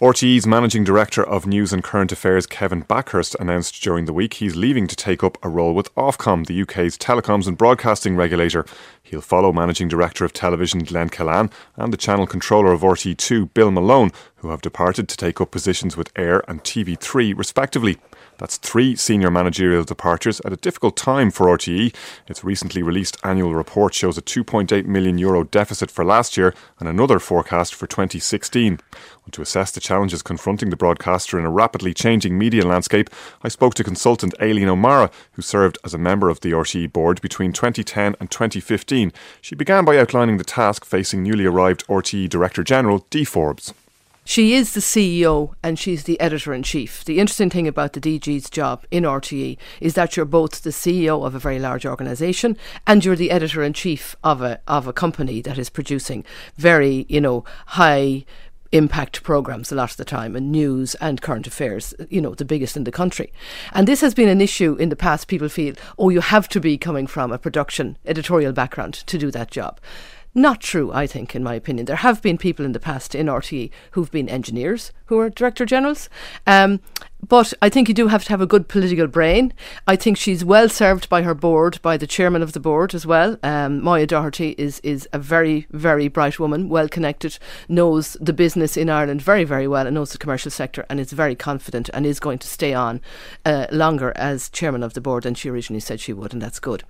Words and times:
RTE's 0.00 0.46
Managing 0.46 0.84
Director 0.84 1.24
of 1.24 1.44
News 1.44 1.72
and 1.72 1.82
Current 1.82 2.12
Affairs, 2.12 2.46
Kevin 2.46 2.84
Bakhurst, 2.84 3.34
announced 3.40 3.82
during 3.82 4.04
the 4.04 4.12
week 4.12 4.34
he's 4.34 4.54
leaving 4.54 4.86
to 4.86 4.94
take 4.94 5.24
up 5.24 5.36
a 5.42 5.48
role 5.48 5.74
with 5.74 5.92
Ofcom, 5.96 6.46
the 6.46 6.62
UK's 6.62 6.96
telecoms 6.96 7.48
and 7.48 7.58
broadcasting 7.58 8.14
regulator. 8.14 8.64
He'll 9.02 9.20
follow 9.20 9.52
Managing 9.52 9.88
Director 9.88 10.24
of 10.24 10.32
Television, 10.32 10.84
Glen 10.84 11.08
Killane, 11.08 11.50
and 11.74 11.92
the 11.92 11.96
Channel 11.96 12.28
Controller 12.28 12.70
of 12.70 12.82
RTE2, 12.82 13.52
Bill 13.54 13.72
Malone, 13.72 14.12
who 14.38 14.50
have 14.50 14.62
departed 14.62 15.08
to 15.08 15.16
take 15.16 15.40
up 15.40 15.50
positions 15.50 15.96
with 15.96 16.12
Eir 16.14 16.42
and 16.48 16.62
TV3, 16.64 17.36
respectively. 17.36 17.98
That's 18.38 18.56
three 18.56 18.94
senior 18.94 19.32
managerial 19.32 19.82
departures 19.82 20.40
at 20.44 20.52
a 20.52 20.56
difficult 20.56 20.96
time 20.96 21.32
for 21.32 21.46
RTE. 21.46 21.92
Its 22.28 22.44
recently 22.44 22.82
released 22.82 23.16
annual 23.24 23.54
report 23.54 23.94
shows 23.94 24.16
a 24.16 24.22
2.8 24.22 24.86
million 24.86 25.18
euro 25.18 25.42
deficit 25.42 25.90
for 25.90 26.04
last 26.04 26.36
year 26.36 26.54
and 26.78 26.88
another 26.88 27.18
forecast 27.18 27.74
for 27.74 27.88
2016. 27.88 28.78
to 29.30 29.42
assess 29.42 29.72
the 29.72 29.80
challenges 29.80 30.22
confronting 30.22 30.70
the 30.70 30.76
broadcaster 30.76 31.38
in 31.38 31.44
a 31.44 31.50
rapidly 31.50 31.92
changing 31.92 32.38
media 32.38 32.64
landscape, 32.64 33.10
I 33.42 33.48
spoke 33.48 33.74
to 33.74 33.84
consultant 33.84 34.34
Aileen 34.40 34.70
O'Meara, 34.70 35.10
who 35.32 35.42
served 35.42 35.76
as 35.84 35.92
a 35.92 35.98
member 35.98 36.30
of 36.30 36.40
the 36.40 36.52
RTE 36.52 36.92
board 36.92 37.20
between 37.20 37.52
2010 37.52 38.14
and 38.20 38.30
2015. 38.30 39.12
She 39.42 39.54
began 39.54 39.84
by 39.84 39.98
outlining 39.98 40.38
the 40.38 40.44
task 40.44 40.84
facing 40.84 41.24
newly 41.24 41.44
arrived 41.44 41.86
RTE 41.88 42.30
Director 42.30 42.62
General 42.62 43.04
Dee 43.10 43.24
Forbes. 43.24 43.74
She 44.28 44.52
is 44.52 44.74
the 44.74 44.80
CEO 44.80 45.54
and 45.62 45.78
she's 45.78 46.04
the 46.04 46.20
editor 46.20 46.52
in 46.52 46.62
chief. 46.62 47.02
The 47.02 47.18
interesting 47.18 47.48
thing 47.48 47.66
about 47.66 47.94
the 47.94 48.00
DG's 48.00 48.50
job 48.50 48.84
in 48.90 49.04
RTE 49.04 49.56
is 49.80 49.94
that 49.94 50.18
you're 50.18 50.26
both 50.26 50.60
the 50.60 50.68
CEO 50.68 51.24
of 51.24 51.34
a 51.34 51.38
very 51.38 51.58
large 51.58 51.86
organisation 51.86 52.58
and 52.86 53.02
you're 53.02 53.16
the 53.16 53.30
editor 53.30 53.62
in 53.62 53.72
chief 53.72 54.16
of 54.22 54.42
a 54.42 54.60
of 54.68 54.86
a 54.86 54.92
company 54.92 55.40
that 55.40 55.56
is 55.56 55.70
producing 55.70 56.26
very, 56.56 57.06
you 57.08 57.22
know, 57.22 57.42
high 57.68 58.26
impact 58.70 59.22
programs 59.22 59.72
a 59.72 59.74
lot 59.74 59.90
of 59.90 59.96
the 59.96 60.04
time 60.04 60.36
and 60.36 60.52
news 60.52 60.94
and 60.96 61.22
current 61.22 61.46
affairs, 61.46 61.94
you 62.10 62.20
know, 62.20 62.34
the 62.34 62.44
biggest 62.44 62.76
in 62.76 62.84
the 62.84 62.92
country. 62.92 63.32
And 63.72 63.88
this 63.88 64.02
has 64.02 64.12
been 64.12 64.28
an 64.28 64.42
issue 64.42 64.74
in 64.74 64.90
the 64.90 64.96
past. 64.96 65.26
People 65.28 65.48
feel, 65.48 65.74
oh, 65.98 66.10
you 66.10 66.20
have 66.20 66.50
to 66.50 66.60
be 66.60 66.76
coming 66.76 67.06
from 67.06 67.32
a 67.32 67.38
production 67.38 67.96
editorial 68.04 68.52
background 68.52 68.92
to 68.92 69.16
do 69.16 69.30
that 69.30 69.50
job. 69.50 69.80
Not 70.38 70.60
true, 70.60 70.92
I 70.92 71.08
think, 71.08 71.34
in 71.34 71.42
my 71.42 71.54
opinion. 71.54 71.86
There 71.86 71.96
have 71.96 72.22
been 72.22 72.38
people 72.38 72.64
in 72.64 72.70
the 72.70 72.78
past 72.78 73.12
in 73.12 73.26
RTE 73.26 73.72
who've 73.90 74.10
been 74.12 74.28
engineers 74.28 74.92
who 75.06 75.18
are 75.18 75.28
director 75.28 75.66
generals. 75.66 76.08
Um, 76.46 76.78
but 77.26 77.52
I 77.60 77.68
think 77.68 77.88
you 77.88 77.94
do 77.94 78.06
have 78.06 78.22
to 78.22 78.28
have 78.30 78.40
a 78.40 78.46
good 78.46 78.68
political 78.68 79.08
brain. 79.08 79.52
I 79.88 79.96
think 79.96 80.16
she's 80.16 80.44
well 80.44 80.68
served 80.68 81.08
by 81.08 81.22
her 81.22 81.34
board, 81.34 81.82
by 81.82 81.96
the 81.96 82.06
chairman 82.06 82.40
of 82.40 82.52
the 82.52 82.60
board 82.60 82.94
as 82.94 83.04
well. 83.04 83.36
Um, 83.42 83.82
Moya 83.82 84.06
Doherty 84.06 84.54
is 84.56 84.78
is 84.84 85.08
a 85.12 85.18
very 85.18 85.66
very 85.72 86.06
bright 86.06 86.38
woman, 86.38 86.68
well 86.68 86.88
connected, 86.88 87.40
knows 87.68 88.16
the 88.20 88.32
business 88.32 88.76
in 88.76 88.88
Ireland 88.88 89.20
very 89.20 89.42
very 89.42 89.66
well, 89.66 89.88
and 89.88 89.94
knows 89.96 90.12
the 90.12 90.18
commercial 90.18 90.52
sector, 90.52 90.86
and 90.88 91.00
is 91.00 91.10
very 91.10 91.34
confident 91.34 91.90
and 91.92 92.06
is 92.06 92.20
going 92.20 92.38
to 92.38 92.46
stay 92.46 92.74
on 92.74 93.00
uh, 93.44 93.66
longer 93.72 94.12
as 94.14 94.48
chairman 94.50 94.84
of 94.84 94.94
the 94.94 95.00
board 95.00 95.24
than 95.24 95.34
she 95.34 95.50
originally 95.50 95.80
said 95.80 95.98
she 95.98 96.12
would, 96.12 96.32
and 96.32 96.40
that's 96.40 96.60
good. 96.60 96.84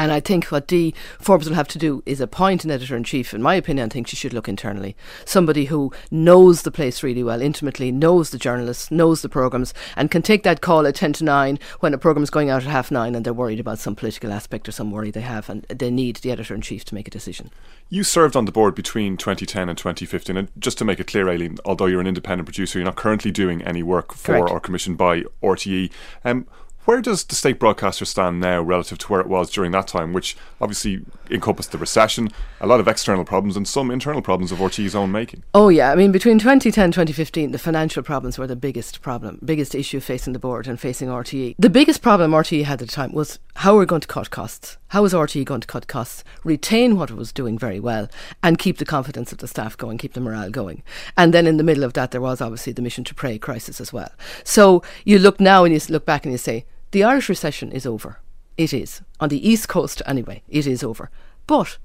And 0.00 0.12
I 0.12 0.20
think 0.20 0.46
what 0.46 0.66
Dee 0.66 0.94
Forbes 1.18 1.46
will 1.46 1.56
have 1.56 1.68
to 1.68 1.78
do 1.78 2.02
is 2.06 2.22
appoint 2.22 2.64
an 2.64 2.70
editor 2.70 2.96
in 2.96 3.04
chief. 3.04 3.34
In 3.34 3.42
my 3.42 3.54
opinion, 3.54 3.84
I 3.84 3.92
think 3.92 4.06
she 4.06 4.16
should 4.16 4.32
look 4.32 4.48
internally. 4.48 4.96
Somebody 5.26 5.66
who 5.66 5.92
knows 6.10 6.62
the 6.62 6.70
place 6.70 7.02
really 7.02 7.22
well, 7.22 7.42
intimately, 7.42 7.92
knows 7.92 8.30
the 8.30 8.38
journalists, 8.38 8.90
knows 8.90 9.20
the 9.20 9.28
programmes, 9.28 9.74
and 9.96 10.10
can 10.10 10.22
take 10.22 10.42
that 10.42 10.62
call 10.62 10.86
at 10.86 10.94
10 10.94 11.12
to 11.12 11.24
9 11.24 11.58
when 11.80 11.92
a 11.92 11.98
programme 11.98 12.22
is 12.22 12.30
going 12.30 12.48
out 12.48 12.62
at 12.62 12.68
half 12.70 12.90
9 12.90 13.14
and 13.14 13.26
they're 13.26 13.34
worried 13.34 13.60
about 13.60 13.78
some 13.78 13.94
political 13.94 14.32
aspect 14.32 14.66
or 14.66 14.72
some 14.72 14.90
worry 14.90 15.10
they 15.10 15.20
have, 15.20 15.50
and 15.50 15.64
they 15.64 15.90
need 15.90 16.16
the 16.16 16.32
editor 16.32 16.54
in 16.54 16.62
chief 16.62 16.82
to 16.86 16.94
make 16.94 17.06
a 17.06 17.10
decision. 17.10 17.50
You 17.90 18.02
served 18.02 18.36
on 18.36 18.46
the 18.46 18.52
board 18.52 18.74
between 18.74 19.18
2010 19.18 19.68
and 19.68 19.76
2015. 19.76 20.34
And 20.34 20.48
just 20.58 20.78
to 20.78 20.84
make 20.86 20.98
it 20.98 21.08
clear, 21.08 21.28
Aileen, 21.28 21.58
although 21.66 21.84
you're 21.84 22.00
an 22.00 22.06
independent 22.06 22.46
producer, 22.46 22.78
you're 22.78 22.86
not 22.86 22.96
currently 22.96 23.30
doing 23.30 23.60
any 23.64 23.82
work 23.82 24.14
for 24.14 24.38
Correct. 24.38 24.50
or 24.50 24.60
commissioned 24.60 24.96
by 24.96 25.24
RTE. 25.42 25.90
Um, 26.24 26.46
where 26.84 27.00
does 27.00 27.24
the 27.24 27.34
state 27.34 27.58
broadcaster 27.58 28.04
stand 28.04 28.40
now 28.40 28.60
relative 28.60 28.98
to 28.98 29.06
where 29.08 29.20
it 29.20 29.28
was 29.28 29.50
during 29.50 29.70
that 29.72 29.86
time, 29.86 30.12
which 30.12 30.36
obviously 30.60 31.04
encompassed 31.30 31.72
the 31.72 31.78
recession, 31.78 32.28
a 32.60 32.66
lot 32.66 32.80
of 32.80 32.88
external 32.88 33.24
problems, 33.24 33.56
and 33.56 33.68
some 33.68 33.90
internal 33.90 34.22
problems 34.22 34.50
of 34.50 34.58
RTE's 34.58 34.94
own 34.94 35.12
making? 35.12 35.42
Oh, 35.54 35.68
yeah. 35.68 35.92
I 35.92 35.94
mean, 35.94 36.10
between 36.10 36.38
2010 36.38 36.84
and 36.84 36.92
2015, 36.92 37.52
the 37.52 37.58
financial 37.58 38.02
problems 38.02 38.38
were 38.38 38.46
the 38.46 38.56
biggest 38.56 39.02
problem, 39.02 39.38
biggest 39.44 39.74
issue 39.74 40.00
facing 40.00 40.32
the 40.32 40.38
board 40.38 40.66
and 40.66 40.80
facing 40.80 41.08
RTE. 41.08 41.54
The 41.58 41.70
biggest 41.70 42.02
problem 42.02 42.32
RTE 42.32 42.64
had 42.64 42.80
at 42.80 42.88
the 42.88 42.94
time 42.94 43.12
was 43.12 43.38
how 43.56 43.74
are 43.74 43.76
we're 43.78 43.86
going 43.86 44.00
to 44.00 44.08
cut 44.08 44.30
costs. 44.30 44.78
How 44.88 45.04
is 45.04 45.12
RTE 45.12 45.44
going 45.44 45.60
to 45.60 45.66
cut 45.66 45.86
costs, 45.86 46.24
retain 46.44 46.96
what 46.96 47.10
it 47.10 47.16
was 47.16 47.30
doing 47.30 47.58
very 47.58 47.78
well, 47.78 48.08
and 48.42 48.58
keep 48.58 48.78
the 48.78 48.84
confidence 48.84 49.32
of 49.32 49.38
the 49.38 49.48
staff 49.48 49.76
going, 49.76 49.98
keep 49.98 50.14
the 50.14 50.20
morale 50.20 50.50
going? 50.50 50.82
And 51.16 51.32
then 51.32 51.46
in 51.46 51.56
the 51.56 51.62
middle 51.62 51.84
of 51.84 51.92
that, 51.92 52.10
there 52.10 52.20
was 52.20 52.40
obviously 52.40 52.72
the 52.72 52.82
mission 52.82 53.04
to 53.04 53.14
prey 53.14 53.38
crisis 53.38 53.80
as 53.80 53.92
well. 53.92 54.10
So 54.44 54.82
you 55.04 55.18
look 55.18 55.40
now 55.40 55.64
and 55.64 55.74
you 55.74 55.80
look 55.88 56.06
back 56.06 56.24
and 56.24 56.32
you 56.32 56.38
say, 56.38 56.64
the 56.90 57.04
Irish 57.04 57.28
recession 57.28 57.72
is 57.72 57.86
over. 57.86 58.18
It 58.56 58.72
is. 58.72 59.02
On 59.20 59.28
the 59.28 59.48
East 59.48 59.68
Coast, 59.68 60.02
anyway, 60.06 60.42
it 60.48 60.66
is 60.66 60.82
over. 60.82 61.10
But 61.46 61.78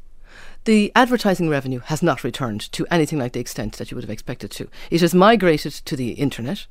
the 0.66 0.92
advertising 0.96 1.48
revenue 1.48 1.80
has 1.86 2.02
not 2.02 2.24
returned 2.24 2.72
to 2.72 2.88
anything 2.90 3.20
like 3.20 3.34
the 3.34 3.40
extent 3.40 3.78
that 3.78 3.92
you 3.92 3.96
would 3.96 4.04
have 4.04 4.10
expected 4.10 4.50
to. 4.52 4.68
It 4.90 5.02
has 5.02 5.14
migrated 5.14 5.74
to 5.74 5.96
the 5.96 6.14
internet 6.14 6.66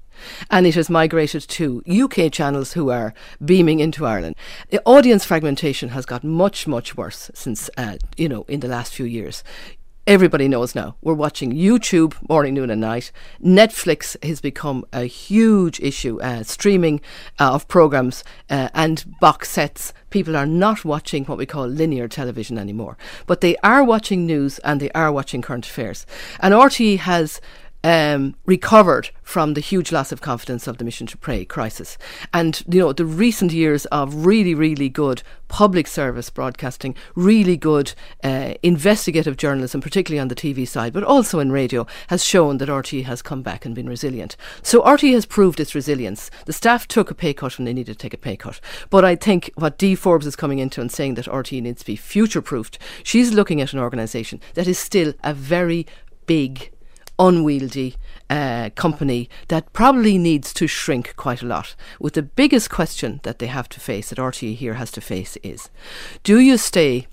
and 0.50 0.67
it 0.67 0.75
has 0.75 0.91
migrated 0.91 1.43
to 1.43 1.83
UK 1.89 2.33
channels 2.33 2.72
who 2.72 2.91
are 2.91 3.15
beaming 3.45 3.78
into 3.78 4.05
Ireland. 4.05 4.34
The 4.71 4.83
audience 4.84 5.25
fragmentation 5.25 5.91
has 5.91 6.06
got 6.06 6.25
much, 6.25 6.66
much 6.66 6.97
worse 6.97 7.31
since, 7.34 7.71
uh, 7.77 7.99
you 8.16 8.28
know, 8.28 8.45
in 8.49 8.61
the 8.61 8.69
last 8.69 8.93
few 8.93 9.06
years 9.06 9.45
everybody 10.06 10.48
knows 10.48 10.75
now. 10.75 10.97
We're 11.00 11.15
watching 11.15 11.53
YouTube 11.53 12.15
morning, 12.28 12.54
noon, 12.54 12.70
and 12.70 12.81
night. 12.81 13.10
Netflix 13.42 14.22
has 14.22 14.41
become 14.41 14.84
a 14.92 15.04
huge 15.04 15.81
issue. 15.81 16.20
Uh, 16.20 16.42
streaming 16.42 17.00
uh, 17.41 17.54
of 17.54 17.66
programs 17.69 18.22
uh, 18.50 18.69
and 18.75 19.04
box 19.20 19.50
sets. 19.50 19.92
People 20.10 20.37
are 20.37 20.47
not 20.47 20.84
watching 20.84 21.25
what 21.25 21.38
we 21.38 21.47
call 21.47 21.66
linear 21.66 22.06
television 22.06 22.59
anymore, 22.59 22.97
but 23.26 23.41
they 23.41 23.56
are 23.59 23.82
watching 23.82 24.26
news 24.26 24.59
and 24.60 24.81
they 24.81 24.91
are 24.91 25.10
watching 25.10 25.42
current 25.42 25.66
affairs. 25.66 26.06
And 26.41 26.54
RTE 26.54 26.98
has 26.98 27.41
um, 27.84 28.34
recovered 28.47 29.11
from 29.22 29.55
the 29.55 29.61
huge 29.61 29.93
loss 29.93 30.11
of 30.11 30.22
confidence 30.22 30.67
of 30.67 30.78
the 30.78 30.84
Mission 30.84 31.06
to 31.06 31.19
Prey 31.19 31.45
crisis. 31.45 31.99
And, 32.33 32.62
you 32.67 32.81
know, 32.81 32.93
the 32.93 33.05
recent 33.05 33.53
years 33.53 33.84
of 33.87 34.27
really, 34.27 34.55
really 34.55 34.89
good 34.89 35.22
public 35.49 35.87
service 35.87 36.31
broadcasting, 36.31 36.97
really 37.15 37.56
good 37.56 37.93
uh, 38.25 38.55
investigative 38.62 39.37
journalism, 39.37 39.81
particularly 39.81 40.19
on 40.19 40.28
the 40.28 40.34
TV 40.34 40.67
side, 40.67 40.95
but 40.95 41.05
also 41.05 41.39
in 41.39 41.53
radio, 41.53 41.87
has 42.09 42.25
shown 42.25 42.56
that 42.59 42.72
RT 42.72 43.05
has 43.05 43.21
come 43.21 43.43
back 43.43 43.67
and 43.67 43.75
been 43.75 43.89
resilient. 43.89 44.37
So 44.62 44.83
RT 44.83 45.03
has 45.03 45.27
proved 45.27 45.61
its 45.61 45.75
resilience. 45.75 46.31
The 46.47 46.53
staff 46.55 46.89
took 46.89 47.11
a 47.11 47.15
pay 47.15 47.34
cut 47.34 47.59
when 47.59 47.66
they 47.66 47.75
needed 47.75 47.93
to 47.93 48.03
take 48.03 48.15
a 48.15 48.19
pay 48.19 48.37
cut. 48.37 48.61
But 48.89 49.05
I 49.05 49.15
think 49.15 49.51
what 49.56 49.78
Dee 49.78 49.95
Forbes 49.95 50.27
is 50.27 50.37
coming 50.37 50.59
into 50.59 50.81
and 50.81 50.91
saying 50.91 51.15
that 51.15 51.28
RT 51.28 51.53
needs 51.53 51.81
to 51.81 51.87
be 51.87 51.97
future 51.97 52.43
proofed, 52.43 52.78
she's 53.03 53.33
looking 53.33 53.61
at 53.61 53.75
an 53.75 53.78
organisation 53.78 54.41
that 54.55 54.66
is 54.66 54.78
still 54.78 55.12
a 55.22 55.34
very 55.34 55.87
big 56.27 56.71
unwieldy 57.19 57.97
uh, 58.30 58.70
company 58.75 59.28
that 59.48 59.72
probably 59.72 60.19
needs 60.19 60.52
to 60.54 60.66
shrink 60.66 61.14
quite 61.16 61.42
a 61.42 61.47
lot. 61.47 61.75
With 62.00 62.14
the 62.14 62.22
biggest 62.22 62.70
question 62.70 63.20
that 63.22 63.38
they 63.38 63.47
have 63.47 63.69
to 63.70 63.80
face, 63.80 64.10
that 64.10 64.19
RTE 64.19 64.56
here 64.56 64.75
has 64.75 64.91
to 64.92 65.00
face, 65.00 65.36
is 65.42 65.70
do 66.22 66.38
you 66.38 66.56
stay 66.56 67.06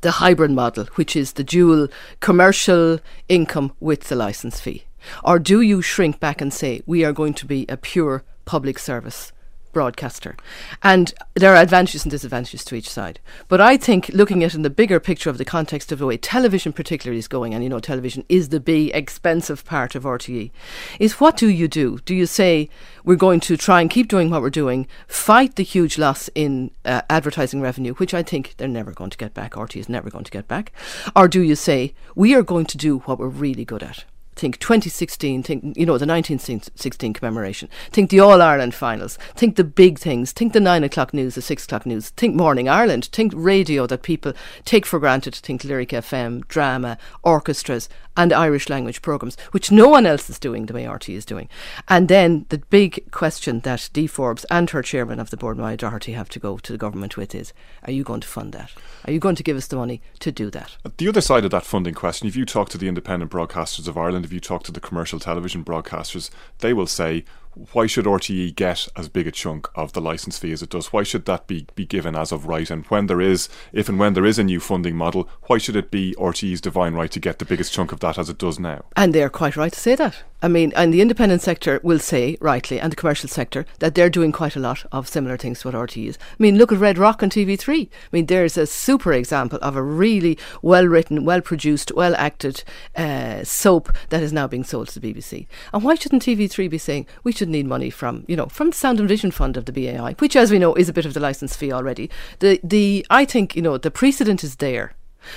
the 0.00 0.12
hybrid 0.12 0.50
model, 0.50 0.84
which 0.94 1.16
is 1.16 1.32
the 1.32 1.44
dual 1.44 1.88
commercial 2.20 3.00
income 3.28 3.72
with 3.80 4.04
the 4.04 4.16
license 4.16 4.60
fee? 4.60 4.84
Or 5.24 5.38
do 5.38 5.60
you 5.60 5.80
shrink 5.82 6.20
back 6.20 6.40
and 6.40 6.52
say, 6.52 6.82
we 6.86 7.04
are 7.04 7.12
going 7.12 7.34
to 7.34 7.46
be 7.46 7.66
a 7.68 7.76
pure 7.76 8.24
public 8.44 8.78
service 8.78 9.32
broadcaster. 9.72 10.36
And 10.82 11.12
there 11.34 11.54
are 11.54 11.62
advantages 11.62 12.04
and 12.04 12.10
disadvantages 12.10 12.64
to 12.66 12.74
each 12.74 12.88
side. 12.88 13.20
But 13.48 13.60
I 13.60 13.76
think 13.76 14.08
looking 14.10 14.44
at 14.44 14.54
in 14.54 14.62
the 14.62 14.70
bigger 14.70 15.00
picture 15.00 15.30
of 15.30 15.38
the 15.38 15.44
context 15.44 15.92
of 15.92 15.98
the 15.98 16.06
way 16.06 16.16
television 16.16 16.72
particularly 16.72 17.18
is 17.18 17.28
going, 17.28 17.54
and 17.54 17.62
you 17.62 17.68
know 17.70 17.80
television 17.80 18.24
is 18.28 18.48
the 18.48 18.60
big 18.60 18.90
expensive 18.94 19.64
part 19.64 19.94
of 19.94 20.04
RTE, 20.04 20.50
is 20.98 21.20
what 21.20 21.36
do 21.36 21.48
you 21.48 21.68
do? 21.68 21.98
Do 22.04 22.14
you 22.14 22.26
say 22.26 22.68
we're 23.04 23.16
going 23.16 23.40
to 23.40 23.56
try 23.56 23.80
and 23.80 23.90
keep 23.90 24.08
doing 24.08 24.30
what 24.30 24.42
we're 24.42 24.50
doing, 24.50 24.86
fight 25.06 25.56
the 25.56 25.62
huge 25.62 25.98
loss 25.98 26.28
in 26.34 26.70
uh, 26.84 27.02
advertising 27.08 27.60
revenue, 27.60 27.94
which 27.94 28.14
I 28.14 28.22
think 28.22 28.54
they're 28.56 28.68
never 28.68 28.92
going 28.92 29.10
to 29.10 29.18
get 29.18 29.34
back, 29.34 29.52
RTE 29.52 29.80
is 29.80 29.88
never 29.88 30.10
going 30.10 30.24
to 30.24 30.30
get 30.30 30.48
back? 30.48 30.72
Or 31.14 31.28
do 31.28 31.42
you 31.42 31.54
say 31.54 31.94
we 32.14 32.34
are 32.34 32.42
going 32.42 32.66
to 32.66 32.76
do 32.76 32.98
what 33.00 33.18
we're 33.18 33.28
really 33.28 33.64
good 33.64 33.82
at? 33.82 34.04
Think 34.38 34.58
2016, 34.58 35.42
think, 35.42 35.76
you 35.76 35.84
know, 35.84 35.98
the 35.98 36.06
1916 36.06 37.12
commemoration, 37.12 37.68
think 37.90 38.10
the 38.10 38.20
All 38.20 38.40
Ireland 38.40 38.74
finals, 38.74 39.18
think 39.34 39.56
the 39.56 39.64
big 39.64 39.98
things, 39.98 40.32
think 40.32 40.52
the 40.52 40.60
nine 40.60 40.84
o'clock 40.84 41.12
news, 41.12 41.34
the 41.34 41.42
six 41.42 41.64
o'clock 41.64 41.84
news, 41.84 42.10
think 42.10 42.34
Morning 42.34 42.68
Ireland, 42.68 43.06
think 43.12 43.32
radio 43.34 43.86
that 43.86 44.02
people 44.02 44.32
take 44.64 44.86
for 44.86 44.98
granted, 44.98 45.34
think 45.34 45.64
Lyric 45.64 45.90
FM, 45.90 46.46
drama, 46.48 46.98
orchestras, 47.22 47.88
and 48.18 48.32
Irish 48.32 48.68
language 48.68 49.00
programmes, 49.00 49.36
which 49.52 49.70
no 49.70 49.88
one 49.88 50.04
else 50.04 50.28
is 50.28 50.40
doing 50.40 50.66
the 50.66 50.74
way 50.74 50.84
RTE 50.84 51.14
is 51.14 51.24
doing. 51.24 51.48
And 51.86 52.08
then 52.08 52.46
the 52.48 52.58
big 52.58 53.10
question 53.12 53.60
that 53.60 53.88
Dee 53.92 54.08
Forbes 54.08 54.44
and 54.50 54.68
her 54.70 54.82
chairman 54.82 55.20
of 55.20 55.30
the 55.30 55.36
board, 55.36 55.56
Moya 55.56 55.76
Doherty, 55.76 56.12
have 56.12 56.28
to 56.30 56.40
go 56.40 56.58
to 56.58 56.72
the 56.72 56.78
government 56.78 57.16
with 57.16 57.32
is 57.32 57.52
are 57.84 57.92
you 57.92 58.02
going 58.02 58.20
to 58.20 58.28
fund 58.28 58.52
that? 58.54 58.72
Are 59.04 59.12
you 59.12 59.20
going 59.20 59.36
to 59.36 59.44
give 59.44 59.56
us 59.56 59.68
the 59.68 59.76
money 59.76 60.02
to 60.18 60.32
do 60.32 60.50
that? 60.50 60.76
The 60.96 61.08
other 61.08 61.20
side 61.20 61.44
of 61.44 61.52
that 61.52 61.64
funding 61.64 61.94
question, 61.94 62.26
if 62.26 62.34
you 62.34 62.44
talk 62.44 62.68
to 62.70 62.78
the 62.78 62.88
independent 62.88 63.30
broadcasters 63.30 63.86
of 63.86 63.96
Ireland, 63.96 64.24
if 64.28 64.32
you 64.32 64.40
talk 64.40 64.62
to 64.64 64.72
the 64.72 64.80
commercial 64.80 65.18
television 65.18 65.64
broadcasters, 65.64 66.28
they 66.58 66.74
will 66.74 66.86
say, 66.86 67.24
why 67.72 67.86
should 67.86 68.04
RTE 68.04 68.54
get 68.54 68.88
as 68.96 69.08
big 69.08 69.26
a 69.26 69.30
chunk 69.30 69.68
of 69.74 69.92
the 69.92 70.00
license 70.00 70.38
fee 70.38 70.52
as 70.52 70.62
it 70.62 70.70
does? 70.70 70.92
Why 70.92 71.02
should 71.02 71.24
that 71.24 71.46
be, 71.46 71.66
be 71.74 71.86
given 71.86 72.14
as 72.14 72.32
of 72.32 72.46
right? 72.46 72.70
And 72.70 72.84
when 72.86 73.06
there 73.06 73.20
is, 73.20 73.48
if 73.72 73.88
and 73.88 73.98
when 73.98 74.14
there 74.14 74.26
is 74.26 74.38
a 74.38 74.44
new 74.44 74.60
funding 74.60 74.96
model, 74.96 75.28
why 75.46 75.58
should 75.58 75.76
it 75.76 75.90
be 75.90 76.14
RTE's 76.18 76.60
divine 76.60 76.94
right 76.94 77.10
to 77.10 77.20
get 77.20 77.38
the 77.38 77.44
biggest 77.44 77.72
chunk 77.72 77.92
of 77.92 78.00
that 78.00 78.18
as 78.18 78.28
it 78.28 78.38
does 78.38 78.58
now? 78.58 78.84
And 78.96 79.14
they're 79.14 79.30
quite 79.30 79.56
right 79.56 79.72
to 79.72 79.80
say 79.80 79.94
that. 79.96 80.22
I 80.40 80.46
mean, 80.46 80.72
and 80.76 80.94
the 80.94 81.00
independent 81.00 81.42
sector 81.42 81.80
will 81.82 81.98
say, 81.98 82.36
rightly, 82.40 82.78
and 82.78 82.92
the 82.92 82.96
commercial 82.96 83.28
sector, 83.28 83.66
that 83.80 83.96
they're 83.96 84.08
doing 84.08 84.30
quite 84.30 84.54
a 84.54 84.60
lot 84.60 84.86
of 84.92 85.08
similar 85.08 85.36
things 85.36 85.60
to 85.60 85.68
what 85.68 85.74
RTE 85.74 86.10
is. 86.10 86.18
I 86.30 86.36
mean, 86.38 86.56
look 86.56 86.70
at 86.70 86.78
Red 86.78 86.96
Rock 86.96 87.24
on 87.24 87.30
TV3. 87.30 87.86
I 87.86 87.88
mean, 88.12 88.26
there's 88.26 88.56
a 88.56 88.64
super 88.64 89.12
example 89.12 89.58
of 89.62 89.74
a 89.74 89.82
really 89.82 90.38
well 90.62 90.86
written, 90.86 91.24
well 91.24 91.40
produced, 91.40 91.90
well 91.90 92.14
acted 92.14 92.62
uh, 92.94 93.42
soap 93.42 93.92
that 94.10 94.22
is 94.22 94.32
now 94.32 94.46
being 94.46 94.62
sold 94.62 94.88
to 94.88 95.00
the 95.00 95.12
BBC. 95.12 95.48
And 95.72 95.82
why 95.82 95.96
shouldn't 95.96 96.22
TV3 96.22 96.70
be 96.70 96.78
saying, 96.78 97.06
we 97.24 97.32
should 97.32 97.47
need 97.48 97.66
money 97.66 97.90
from, 97.90 98.24
you 98.28 98.36
know, 98.36 98.46
from 98.46 98.70
the 98.70 98.76
Sound 98.76 99.00
and 99.00 99.08
Vision 99.08 99.30
Fund 99.30 99.56
of 99.56 99.64
the 99.64 99.72
BAI, 99.72 100.14
which, 100.18 100.36
as 100.36 100.50
we 100.50 100.58
know, 100.58 100.74
is 100.74 100.88
a 100.88 100.92
bit 100.92 101.06
of 101.06 101.14
the 101.14 101.20
license 101.20 101.56
fee 101.56 101.72
already. 101.72 102.10
The, 102.38 102.60
the, 102.62 103.06
I 103.10 103.24
think, 103.24 103.56
you 103.56 103.62
know, 103.62 103.78
the 103.78 103.90
precedent 103.90 104.44
is 104.44 104.56
there 104.56 104.94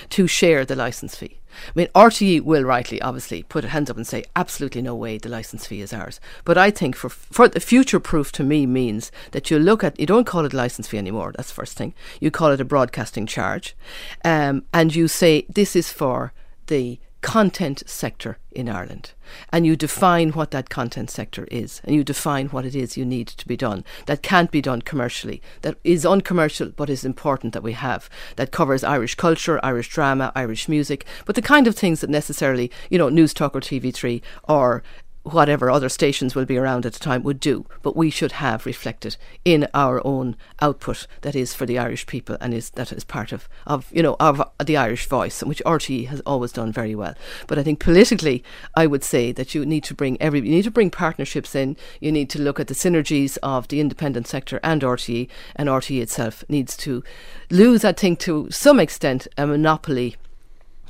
to 0.10 0.28
share 0.28 0.66
the 0.66 0.75
license 0.75 1.16
fee. 1.16 1.42
I 1.68 1.72
mean, 1.75 1.88
RTE 1.94 2.42
will 2.42 2.63
rightly, 2.63 3.02
obviously, 3.02 3.44
put 3.44 3.63
hands 3.66 3.90
up 3.90 3.98
and 3.98 4.08
say, 4.08 4.24
absolutely 4.36 4.81
no 4.81 4.96
way 4.96 5.18
the 5.18 5.30
license 5.30 5.68
fee 5.68 5.81
is 5.81 5.94
ours. 5.94 6.19
But 6.46 6.58
I 6.58 6.72
think 6.72 6.96
for 6.96 7.10
for 7.10 7.48
the 7.48 7.60
future 7.60 8.00
proof 8.00 8.31
to 8.34 8.44
me 8.44 8.66
means 8.66 9.12
that 9.31 9.52
you 9.52 9.60
look 9.60 9.84
at, 9.84 10.00
you 10.00 10.06
don't 10.06 10.25
call 10.25 10.46
it 10.46 10.54
license 10.54 10.88
fee 10.88 10.98
anymore, 10.98 11.34
that's 11.36 11.50
the 11.50 11.56
first 11.56 11.78
thing. 11.78 11.94
You 12.19 12.31
call 12.31 12.52
it 12.52 12.62
a 12.62 12.66
broadcasting 12.66 13.25
charge. 13.25 13.75
Um, 14.24 14.64
and 14.74 14.96
you 14.96 15.07
say, 15.07 15.46
this 15.50 15.75
is 15.75 15.92
for 15.92 16.34
the 16.68 17.00
content 17.21 17.83
sector 17.85 18.38
in 18.51 18.68
Ireland. 18.68 19.13
And 19.50 19.65
you 19.65 19.75
define 19.75 20.31
what 20.31 20.51
that 20.51 20.69
content 20.69 21.09
sector 21.09 21.47
is, 21.51 21.81
and 21.83 21.95
you 21.95 22.03
define 22.03 22.47
what 22.47 22.65
it 22.65 22.75
is 22.75 22.97
you 22.97 23.06
need 23.06 23.27
to 23.27 23.47
be 23.47 23.56
done. 23.56 23.85
That 24.07 24.23
can't 24.23 24.51
be 24.51 24.62
done 24.62 24.81
commercially, 24.81 25.41
that 25.62 25.77
is 25.83 26.06
uncommercial 26.06 26.69
but 26.75 26.89
is 26.89 27.06
important 27.06 27.53
that 27.53 27.63
we 27.63 27.73
have, 27.73 28.09
that 28.35 28.51
covers 28.51 28.83
Irish 28.83 29.15
culture, 29.15 29.63
Irish 29.63 29.89
drama, 29.89 30.31
Irish 30.35 30.68
music, 30.68 31.06
but 31.25 31.35
the 31.35 31.41
kind 31.41 31.68
of 31.68 31.75
things 31.75 32.01
that 32.01 32.09
necessarily, 32.09 32.71
you 32.89 32.97
know, 32.97 33.09
Newstalk 33.09 33.56
or 33.56 33.62
TV3 33.62 34.21
or 34.44 34.83
whatever 35.23 35.69
other 35.69 35.89
stations 35.89 36.33
will 36.33 36.45
be 36.45 36.57
around 36.57 36.85
at 36.85 36.94
the 36.94 37.00
time 37.00 37.23
would 37.23 37.39
do, 37.39 37.65
but 37.81 37.95
we 37.95 38.09
should 38.09 38.33
have 38.33 38.65
reflected 38.65 39.18
in 39.45 39.68
our 39.73 40.06
own 40.06 40.35
output 40.62 41.06
that 41.21 41.35
is 41.35 41.53
for 41.53 41.65
the 41.65 41.77
Irish 41.77 42.07
people 42.07 42.38
and 42.41 42.53
is 42.53 42.71
that 42.71 42.91
is 42.91 43.03
part 43.03 43.31
of, 43.31 43.47
of 43.68 43.88
you 43.91 44.01
know 44.01 44.15
of 44.19 44.41
the 44.63 44.77
Irish 44.77 45.06
voice, 45.07 45.44
which 45.44 45.62
RTE 45.65 46.07
has 46.07 46.21
always 46.21 46.51
done 46.51 46.71
very 46.71 46.95
well. 46.95 47.13
But 47.47 47.59
I 47.59 47.63
think 47.63 47.79
politically, 47.79 48.44
I 48.75 48.88
would 48.88 49.03
say 49.03 49.31
that 49.31 49.53
you 49.53 49.65
need 49.65 49.83
to 49.85 49.94
bring 49.94 50.19
every 50.21 50.39
you 50.39 50.56
need 50.56 50.63
to 50.63 50.71
bring 50.71 50.89
partnerships 50.89 51.56
in. 51.56 51.77
You 52.00 52.12
need 52.12 52.29
to 52.31 52.41
look 52.41 52.59
at 52.59 52.68
the 52.68 52.73
synergies 52.73 53.38
of 53.44 53.68
the 53.68 53.79
independent 53.79 54.27
sector 54.27 54.59
and 54.63 54.81
RTE, 54.81 55.29
and 55.56 55.69
RTE 55.69 56.01
itself 56.01 56.44
needs 56.50 56.75
to 56.77 57.03
lose, 57.50 57.85
I 57.85 57.94
think, 57.94 58.19
to 58.19 58.50
some 58.50 58.79
extent, 58.79 59.27
a 59.38 59.45
monopoly 59.45 60.15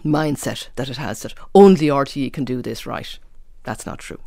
mindset 0.06 0.70
that 0.76 0.90
it 0.90 0.98
has 0.98 1.22
that 1.22 1.34
only 1.54 1.88
RTE 1.88 2.34
can 2.34 2.46
do 2.46 2.62
this 2.62 2.86
right. 2.86 3.20
That's 3.64 3.86
not 3.86 4.00
true. 4.00 4.20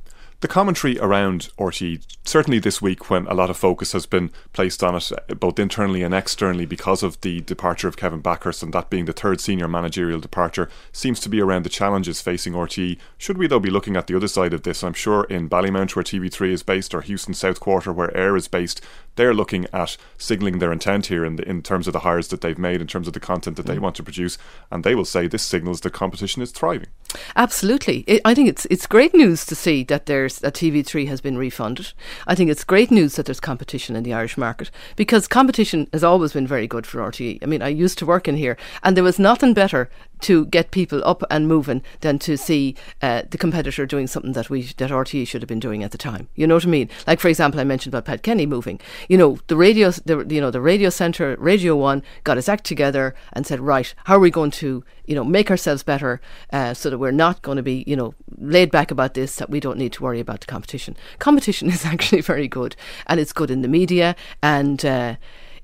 The 0.45 0.49
commentary 0.49 0.99
around 0.99 1.49
RTE, 1.59 2.05
certainly 2.25 2.59
this 2.59 2.83
week 2.83 3.09
when 3.09 3.27
a 3.29 3.35
lot 3.35 3.49
of 3.49 3.57
focus 3.57 3.93
has 3.93 4.05
been 4.05 4.31
placed 4.53 4.85
on 4.85 4.95
it, 4.95 5.11
uh, 5.11 5.35
both 5.37 5.59
internally 5.59 6.03
and 6.03 6.13
externally, 6.13 6.67
because 6.67 7.03
of 7.03 7.19
the 7.23 7.41
departure 7.41 7.89
of 7.89 7.97
Kevin 7.97 8.21
Bakhurst 8.21 8.63
and 8.63 8.71
that 8.75 8.91
being 8.91 9.07
the 9.07 9.15
third 9.15 9.41
senior 9.41 9.69
managerial 9.69 10.21
departure, 10.21 10.69
seems 10.93 11.19
to 11.21 11.31
be 11.31 11.41
around 11.41 11.63
the 11.63 11.71
challenges 11.71 12.21
facing 12.21 12.53
RTE. 12.53 12.99
Should 13.17 13.39
we, 13.39 13.47
though, 13.47 13.59
be 13.59 13.71
looking 13.71 13.97
at 13.97 14.07
the 14.07 14.17
other 14.17 14.29
side 14.29 14.53
of 14.53 14.65
this? 14.65 14.85
I'm 14.85 14.93
sure 14.93 15.25
in 15.25 15.49
Ballymount, 15.49 15.97
where 15.97 16.03
TV3 16.03 16.51
is 16.51 16.63
based, 16.63 16.93
or 16.93 17.01
Heuston 17.01 17.35
South 17.35 17.59
Quarter, 17.59 17.95
where 17.95 18.09
Eir 18.09 18.37
is 18.37 18.47
based, 18.47 18.83
they're 19.17 19.33
looking 19.33 19.67
at 19.73 19.97
signalling 20.19 20.59
their 20.59 20.73
intent 20.73 21.07
here 21.07 21.25
in, 21.25 21.37
the, 21.37 21.49
in 21.49 21.63
terms 21.63 21.87
of 21.87 21.95
the 21.95 22.01
hires 22.01 22.29
that 22.29 22.43
they've 22.43 22.59
made, 22.59 22.83
in 22.83 22.87
terms 22.87 23.07
of 23.07 23.15
the 23.15 23.21
content 23.21 23.57
that 23.57 23.65
mm. 23.65 23.69
they 23.69 23.79
want 23.79 23.97
to 23.97 24.03
produce, 24.03 24.37
and 24.71 24.85
they 24.85 24.95
will 24.95 25.07
say 25.07 25.27
this 25.27 25.43
signals 25.43 25.81
that 25.81 25.95
competition 25.95 26.43
is 26.43 26.51
thriving. 26.51 26.89
Absolutely, 27.37 28.05
it, 28.07 28.21
I 28.25 28.35
think 28.35 28.49
it's 28.49 28.67
it's 28.67 28.87
great 28.87 29.15
news 29.15 29.45
to 29.47 29.55
see 29.55 29.85
that 29.85 30.07
there's 30.07 30.39
that 30.39 30.55
TV3 30.55 31.07
has 31.09 31.21
been 31.21 31.39
refunded. 31.39 31.93
I 32.27 32.35
think 32.35 32.51
it's 32.51 32.65
great 32.65 32.91
news 32.91 33.17
that 33.17 33.27
there's 33.27 33.41
competition 33.41 33.97
in 33.97 34.03
the 34.03 34.15
Irish 34.15 34.37
market 34.37 34.71
because 34.97 35.29
competition 35.29 35.89
has 35.93 36.05
always 36.05 36.33
been 36.33 36.47
very 36.47 36.67
good 36.67 36.87
for 36.87 37.01
RTE. 37.01 37.39
I 37.43 37.47
mean, 37.47 37.63
I 37.63 37.69
used 37.69 37.99
to 37.99 38.07
work 38.07 38.29
in 38.29 38.37
here, 38.37 38.57
and 38.83 38.97
there 38.97 39.05
was 39.05 39.19
nothing 39.19 39.55
better 39.55 39.89
to 40.25 40.47
get 40.47 40.71
people 40.71 41.03
up 41.05 41.23
and 41.31 41.47
moving 41.47 41.83
than 42.01 42.19
to 42.19 42.37
see 42.37 42.75
uh, 43.03 43.23
the 43.31 43.39
competitor 43.39 43.85
doing 43.85 44.07
something 44.07 44.33
that 44.33 44.49
we 44.49 44.63
that 44.79 44.91
RTE 44.91 45.27
should 45.27 45.43
have 45.43 45.49
been 45.49 45.61
doing 45.61 45.83
at 45.83 45.91
the 45.91 45.99
time. 45.99 46.29
You 46.35 46.47
know 46.47 46.55
what 46.55 46.65
I 46.65 46.69
mean? 46.69 46.89
Like 47.07 47.21
for 47.21 47.29
example, 47.29 47.61
I 47.61 47.65
mentioned 47.65 47.93
about 47.93 48.07
Pat 48.07 48.23
Kenny 48.23 48.47
moving. 48.47 48.81
You 49.09 49.19
know, 49.19 49.39
the 49.49 49.57
radio, 49.57 49.91
the 49.91 50.27
you 50.29 50.41
know 50.41 50.51
the 50.51 50.61
radio 50.61 50.91
centre, 50.91 51.37
Radio 51.39 51.77
One 51.77 52.03
got 52.25 52.39
its 52.39 52.49
act 52.49 52.65
together 52.65 53.15
and 53.35 53.47
said, 53.47 53.61
right, 53.61 53.95
how 54.05 54.17
are 54.17 54.21
we 54.21 54.31
going 54.31 54.51
to 54.53 54.83
you 55.07 55.15
know 55.15 55.25
make 55.25 55.51
ourselves 55.51 55.83
better 55.83 56.21
uh, 56.53 56.73
so 56.73 56.89
that 56.91 56.99
we're 56.99 57.11
not 57.11 57.43
going 57.43 57.57
to 57.57 57.63
be 57.63 57.85
you 57.87 57.97
know 57.97 58.15
laid 58.39 58.71
back 58.71 58.91
about 58.91 59.15
this 59.15 59.37
that 59.37 59.51
we 59.51 59.61
don't 59.61 59.79
need 59.79 59.93
to 59.93 60.03
worry 60.03 60.21
about 60.21 60.41
the 60.41 60.47
competition. 60.47 60.97
Competition 61.19 61.69
is 61.77 61.85
actually 61.85 62.23
very 62.23 62.49
good, 62.49 62.77
and 63.07 63.21
it's 63.21 63.33
good 63.33 63.51
in 63.51 63.63
the 63.63 63.69
media, 63.69 64.17
and 64.43 64.85
uh, 64.85 65.17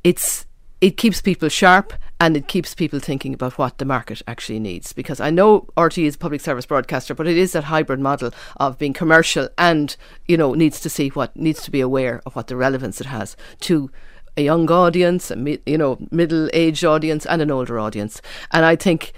it's 0.04 0.46
it 0.80 0.96
keeps 0.96 1.20
people 1.20 1.48
sharp 1.48 1.92
and 2.18 2.36
it 2.36 2.48
keeps 2.48 2.74
people 2.74 3.00
thinking 3.00 3.34
about 3.34 3.58
what 3.58 3.78
the 3.78 3.84
market 3.84 4.22
actually 4.26 4.58
needs. 4.58 4.92
Because 4.92 5.20
I 5.20 5.30
know 5.30 5.66
RT 5.78 5.98
is 5.98 6.14
a 6.14 6.18
public 6.18 6.40
service 6.40 6.66
broadcaster, 6.66 7.14
but 7.14 7.26
it 7.26 7.36
is 7.36 7.52
that 7.52 7.64
hybrid 7.64 8.00
model 8.00 8.32
of 8.56 8.78
being 8.78 8.92
commercial 8.92 9.48
and, 9.58 9.96
you 10.26 10.36
know, 10.36 10.54
needs 10.54 10.80
to 10.80 10.90
see 10.90 11.08
what 11.08 11.34
needs 11.36 11.62
to 11.62 11.70
be 11.70 11.80
aware 11.80 12.22
of 12.26 12.36
what 12.36 12.46
the 12.46 12.56
relevance 12.56 13.00
it 13.00 13.06
has 13.06 13.36
to 13.60 13.90
a 14.36 14.42
young 14.42 14.70
audience, 14.70 15.30
a 15.30 15.58
you 15.66 15.76
know, 15.76 15.98
middle 16.10 16.48
aged 16.52 16.84
audience 16.84 17.26
and 17.26 17.42
an 17.42 17.50
older 17.50 17.78
audience. 17.78 18.22
And 18.52 18.64
I 18.64 18.76
think 18.76 19.12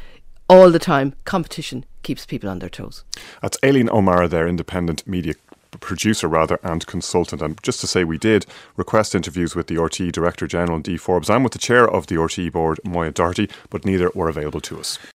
all 0.49 0.70
the 0.70 0.79
time 0.79 1.15
competition 1.25 1.85
keeps 2.03 2.26
people 2.26 2.49
on 2.49 2.58
their 2.58 2.69
toes. 2.69 3.05
That's 3.41 3.58
Aileen 3.65 3.88
O'Meara 3.88 4.29
there, 4.29 4.49
independent 4.49 5.06
media 5.06 5.35
producer 5.78 6.28
rather 6.28 6.58
and 6.62 6.86
consultant. 6.86 7.42
And 7.42 7.62
just 7.62 7.80
to 7.80 7.86
say, 7.86 8.04
we 8.04 8.19
did 8.19 8.46
request 8.76 9.14
interviews 9.14 9.54
with 9.54 9.66
the 9.66 9.76
RTE 9.76 10.12
Director 10.12 10.46
General 10.46 10.80
Dee 10.80 10.96
Forbes 10.96 11.30
and 11.30 11.42
with 11.42 11.52
the 11.52 11.58
chair 11.58 11.88
of 11.88 12.06
the 12.06 12.16
RTE 12.16 12.52
board, 12.52 12.80
Moya 12.84 13.12
Doherty, 13.12 13.48
but 13.70 13.84
neither 13.84 14.10
were 14.14 14.28
available 14.28 14.60
to 14.62 14.78
us. 14.78 14.98